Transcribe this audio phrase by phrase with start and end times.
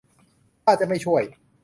[0.63, 1.23] ท่าจะไม่ช่วย